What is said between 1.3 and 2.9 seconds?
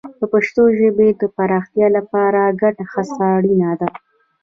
پراختیا لپاره ګډه